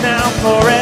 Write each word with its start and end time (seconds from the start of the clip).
now 0.00 0.30
forever. 0.40 0.81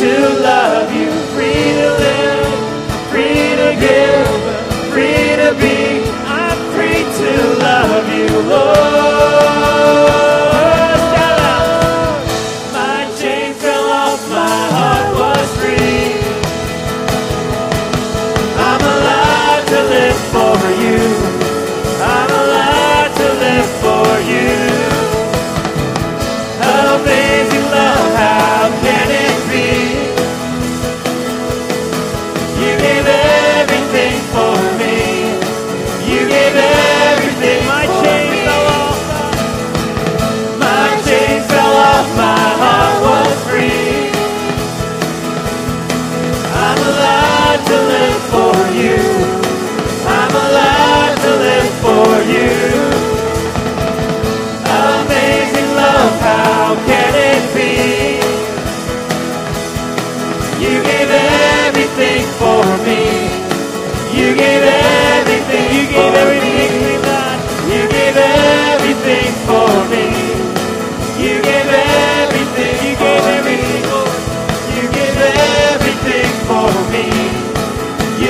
to 0.00 0.40
love. 0.40 0.59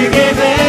you 0.00 0.10
give 0.10 0.38
it. 0.38 0.59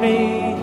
me. 0.00 0.54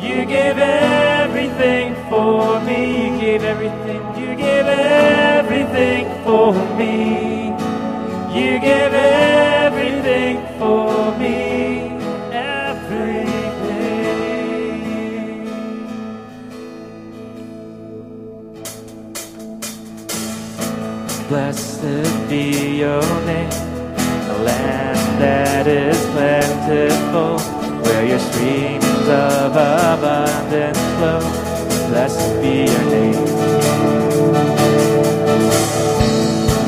You 0.00 0.26
give 0.26 0.58
everything 0.58 1.94
for 2.08 2.60
me. 2.60 3.14
You 3.14 3.20
give 3.20 3.44
everything. 3.44 4.02
You 4.18 4.36
give 4.36 4.66
everything 4.66 6.04
for 6.24 6.52
me. 6.76 7.48
You 8.36 8.58
give 8.60 8.94
everything 8.94 10.36
for 10.58 11.16
me. 11.18 11.92
Everything. 12.32 13.32
Blessed 21.28 22.28
be 22.28 22.78
your 22.78 23.02
name, 23.24 23.50
the 24.28 24.38
land 24.44 25.22
that 25.22 25.66
is 25.66 25.96
plentiful 26.10 27.61
where 27.92 28.06
your 28.06 28.18
streams 28.18 29.08
of 29.08 29.52
abundance 29.52 30.78
flow. 30.96 31.20
Blessed 31.88 32.40
be 32.40 32.64
your 32.72 32.84
name. 32.96 33.24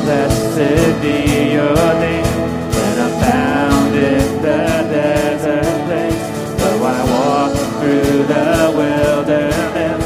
Blessed 0.03 1.01
be 1.01 1.17
your 1.57 1.87
name. 2.05 2.31
When 2.77 2.95
I'm 3.05 3.13
found 3.25 3.95
in 3.95 4.27
the 4.45 4.61
desert 4.93 5.75
place, 5.85 6.25
though 6.59 6.83
I 6.95 6.99
walk 7.15 7.53
through 7.79 8.17
the 8.33 8.49
wilderness, 8.79 10.05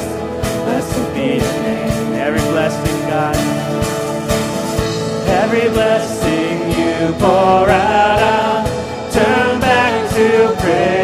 blessed 0.63 1.13
be 1.13 1.27
your 1.43 1.57
name. 1.67 2.13
Every 2.27 2.45
blessing, 2.53 2.99
God, 3.11 3.35
every 5.43 5.67
blessing 5.69 6.55
you 6.79 7.13
pour 7.19 7.69
out, 7.69 8.19
I'll 8.23 9.11
turn 9.11 9.59
back 9.59 10.09
to 10.13 10.55
praise. 10.61 10.98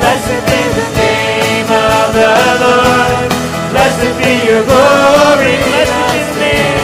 Blessed 0.00 0.42
be 0.50 0.60
the 0.74 0.86
name 0.98 1.70
of 1.70 2.10
the 2.10 2.34
Lord. 2.58 3.30
Blessed 3.70 4.18
be 4.18 4.32
your 4.50 4.66
glory. 4.66 5.54
Blessed 5.62 6.34
name. 6.42 6.82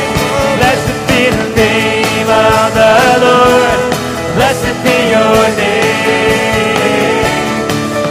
Blessed 0.59 0.99
be 1.11 1.21
the 1.35 1.49
name 1.59 2.31
of 2.31 2.71
the 2.79 2.95
Lord. 3.27 3.81
Blessed 4.39 4.77
be 4.87 4.97
your 5.11 5.43
name. 5.59 7.27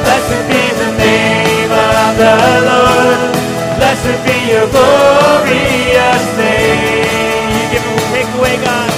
Blessed 0.04 0.44
be 0.52 0.62
the 0.84 0.92
name 1.00 1.72
of 1.72 2.12
the 2.20 2.36
Lord. 2.68 3.32
Blessed 3.80 4.20
be 4.28 4.36
your 4.52 4.68
glorious 4.76 6.26
name. 6.36 7.48
You 7.72 7.80
give 7.80 8.28
away, 8.36 8.58
God. 8.60 8.93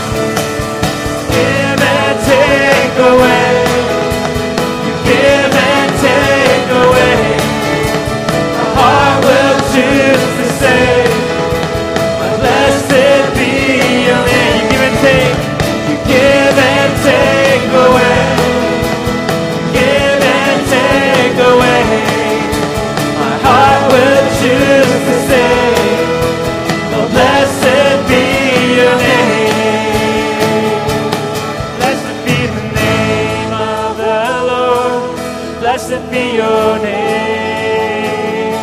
Blessed 35.87 36.09
be 36.09 36.23
your 36.37 36.79
name. 36.79 38.57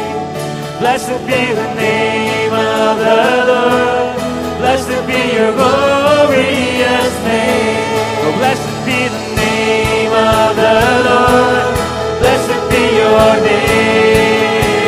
Blessed 0.81 1.21
be 1.25 1.41
the 1.55 1.69
name 1.77 2.53
of 2.53 2.99
the 2.99 3.45
Lord. 3.47 4.17
Blessed 4.59 5.07
be 5.07 5.21
your 5.37 5.53
glorious 5.55 7.15
name. 7.23 7.79
Oh, 8.25 8.35
blessed 8.39 8.75
be 8.85 9.07
the 9.07 9.23
name 9.37 10.13
of 10.13 10.57
the 10.57 10.75
Lord. 11.07 11.75
Blessed 12.19 12.61
be 12.73 12.83
your 12.99 13.33
name. 13.47 14.83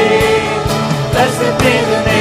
Blessed 1.13 1.55
be 1.63 1.73
the 1.87 1.99
name 2.03 2.14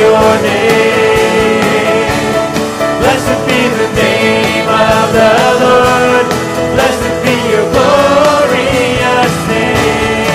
your 0.00 0.32
name. 0.42 2.08
Blessed 3.00 3.40
be 3.46 3.60
the 3.80 3.88
name 4.02 4.68
of 4.68 5.06
the 5.18 5.32
Lord. 5.62 6.26
Blessed 6.74 7.14
be 7.24 7.34
your 7.52 7.66
glorious 7.74 9.34
name. 9.48 10.30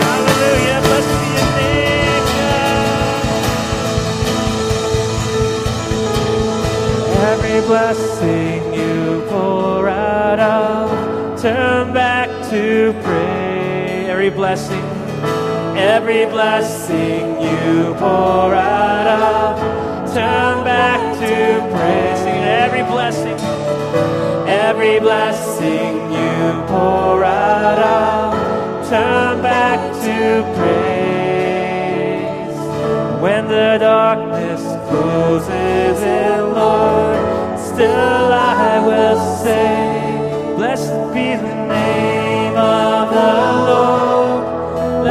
Hallelujah. 0.00 0.78
Blessed 0.86 1.16
be 1.20 1.28
your 1.38 1.50
name, 1.60 2.24
God. 2.32 2.84
Every 7.32 7.60
blessing 7.68 8.60
you 8.74 8.96
pour 9.28 9.82
out, 9.88 10.38
I'll 10.38 10.88
turn 11.38 11.92
back 11.92 12.28
to 12.50 12.94
pray. 13.02 14.06
Every 14.08 14.30
blessing, 14.30 14.83
every 15.84 16.24
blessing 16.26 17.40
you 17.40 17.94
pour 17.98 18.54
out, 18.54 19.06
I'll 19.06 19.56
turn 20.14 20.64
back 20.64 21.00
to 21.20 21.34
pray. 21.72 22.14
Sing 22.24 22.42
every 22.64 22.84
blessing, 22.94 23.38
every 24.48 24.98
blessing 24.98 25.92
you 26.18 26.40
pour 26.68 27.22
out, 27.22 27.78
I'll 27.78 28.32
turn 28.88 29.42
back 29.42 29.80
to 30.04 30.16
praise. 30.56 30.84
When 33.22 33.48
the 33.48 33.76
darkness 33.78 34.62
closes 34.88 35.98
in, 36.02 36.40
Lord, 36.54 37.58
still 37.58 38.32
I 38.32 38.80
will 38.88 39.18
say, 39.42 40.54
Blessed 40.56 40.96
be 41.12 41.36
the 41.36 41.54
name 41.76 42.56
of 42.56 43.10
the 43.10 43.32
Lord. 43.68 44.13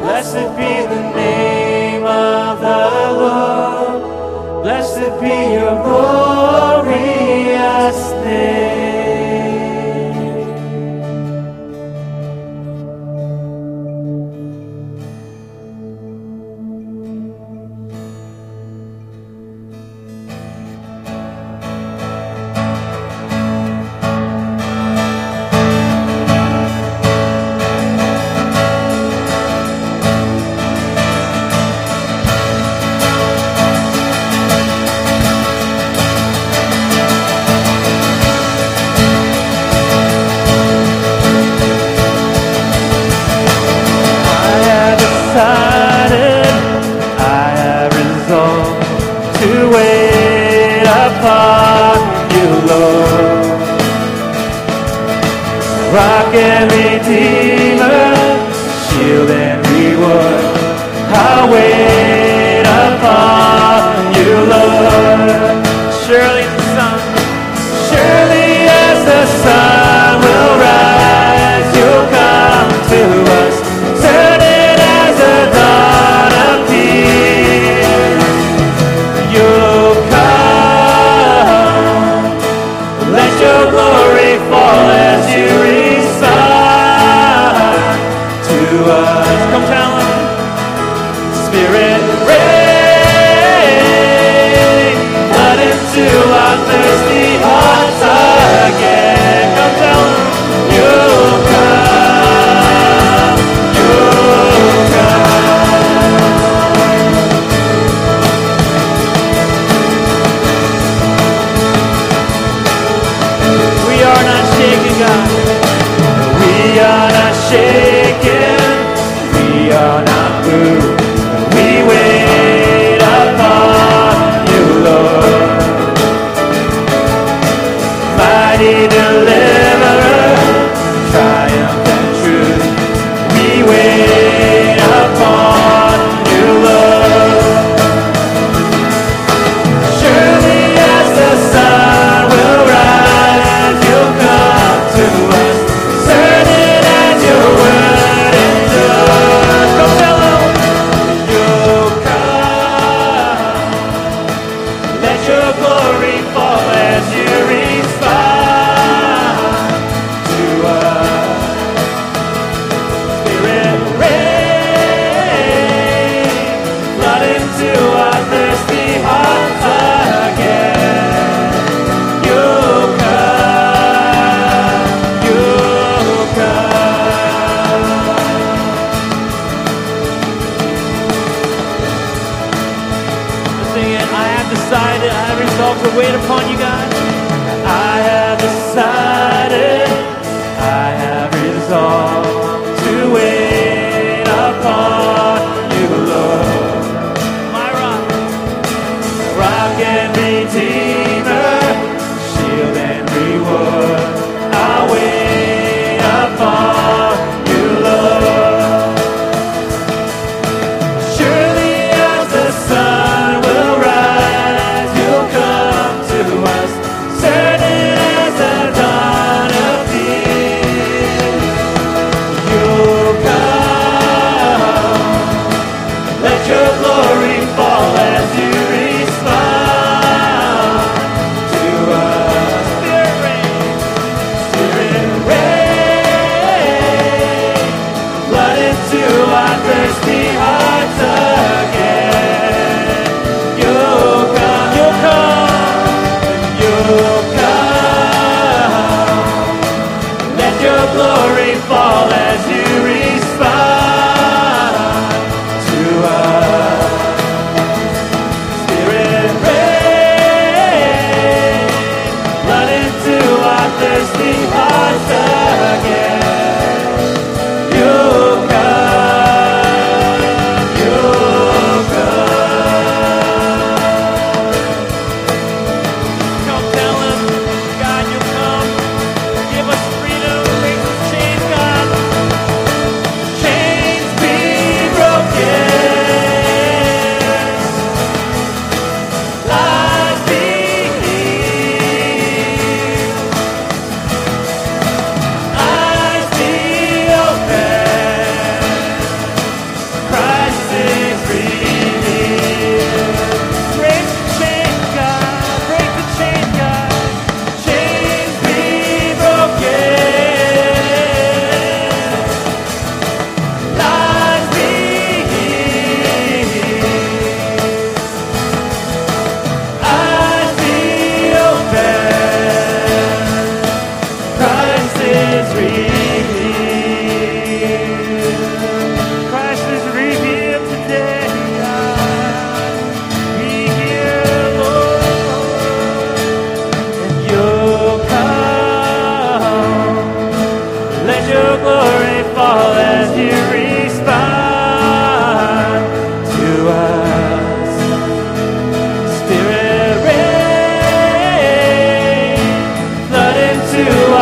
Blessed 0.00 0.48
be 0.58 0.72
the 0.92 1.02
name 1.14 2.04
of 2.04 2.60
the 2.60 2.82
Lord. 3.20 4.02
Blessed 4.64 5.12
be 5.20 5.34
your 5.54 5.76
glorious 5.84 7.20
name. 8.24 8.79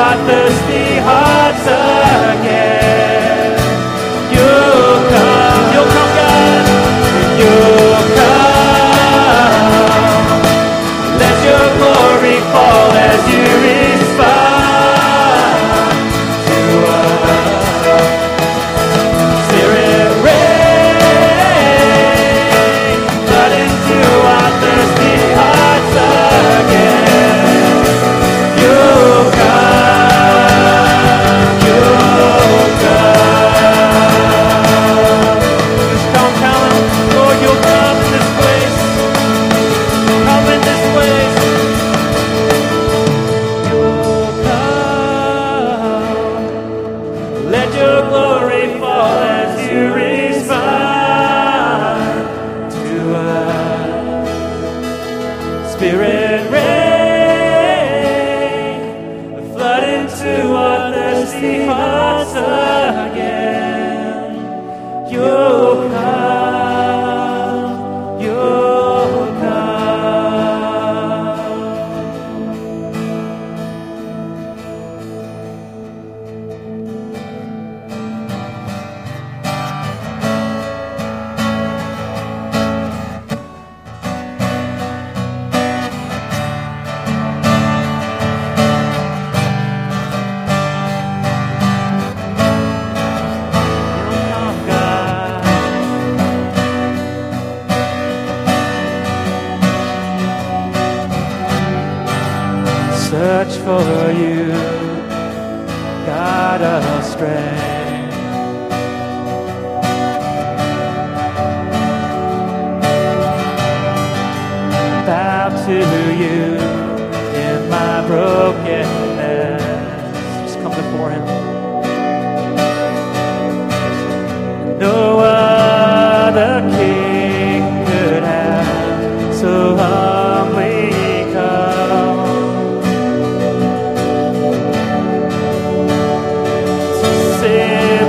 bloodthirsty 0.09 0.97
hearts 1.05 2.08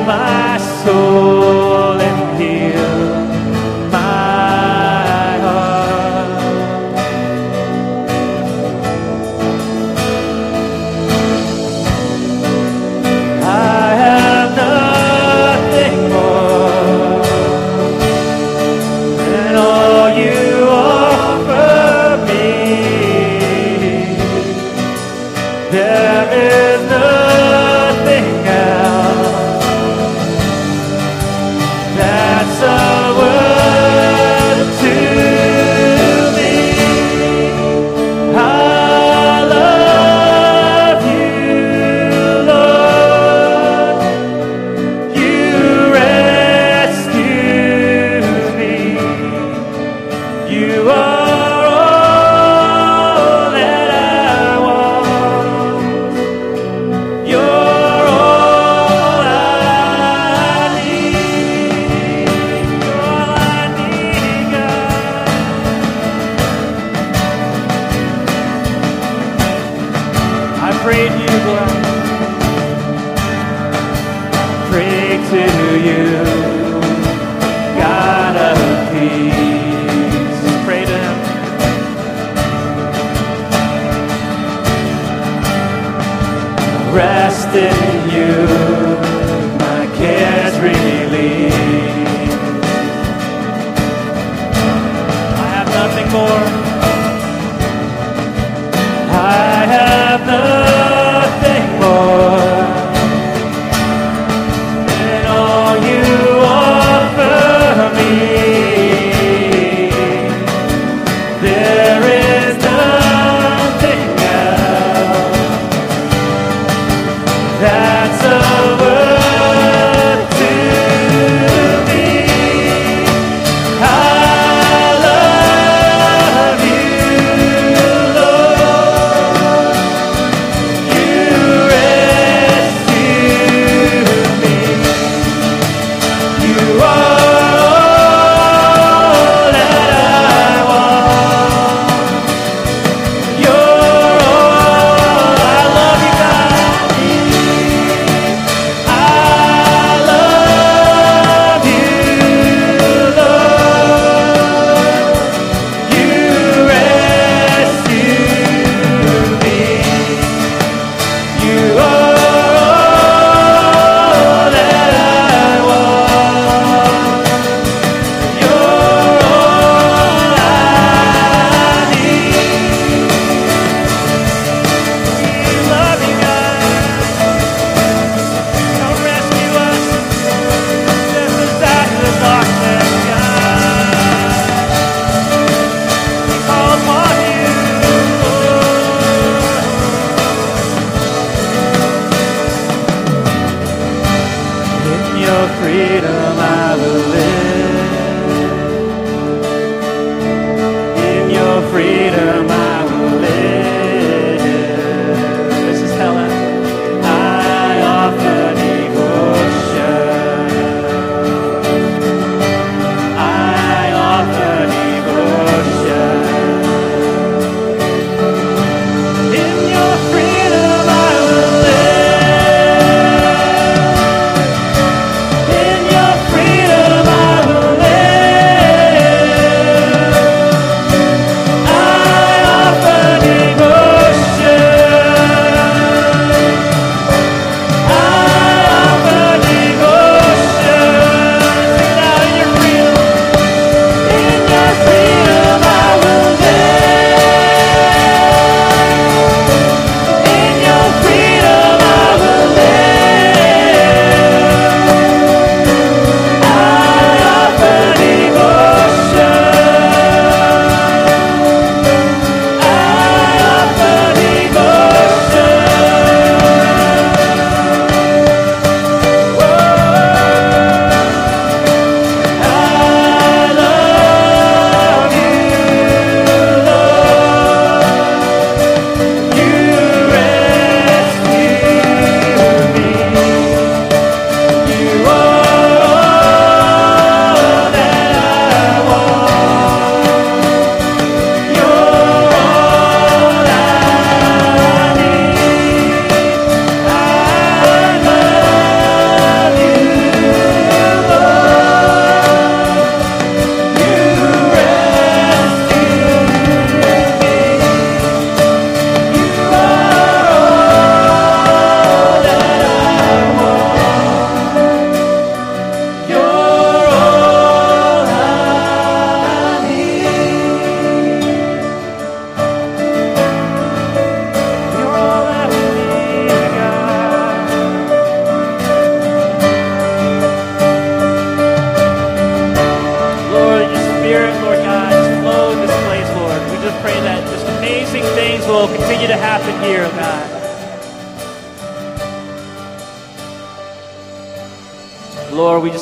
mas. 0.10 1.29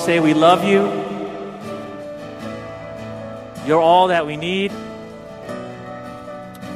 Say 0.08 0.22
we 0.22 0.34
love 0.34 0.64
you. 0.64 0.84
You're 3.68 3.82
all 3.82 4.08
that 4.08 4.26
we 4.26 4.38
need. 4.38 4.72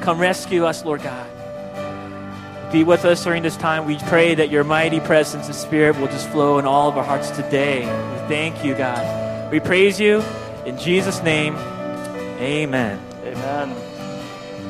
Come 0.01 0.19
rescue 0.19 0.65
us, 0.65 0.83
Lord 0.83 1.01
God. 1.01 1.29
Be 2.73 2.83
with 2.83 3.05
us 3.05 3.23
during 3.23 3.41
this 3.41 3.55
time. 3.55 3.85
We 3.85 3.97
pray 3.99 4.35
that 4.35 4.49
your 4.49 4.65
mighty 4.65 4.99
presence 4.99 5.45
and 5.45 5.55
spirit 5.55 5.97
will 5.97 6.07
just 6.07 6.27
flow 6.27 6.59
in 6.59 6.65
all 6.65 6.89
of 6.89 6.97
our 6.97 7.05
hearts 7.05 7.29
today. 7.29 7.85
We 7.85 8.27
thank 8.27 8.65
you, 8.65 8.75
God. 8.75 9.49
We 9.49 9.61
praise 9.61 9.97
you. 9.97 10.21
In 10.65 10.77
Jesus' 10.77 11.23
name, 11.23 11.55
amen. 11.55 12.99
Amen. 13.23 13.90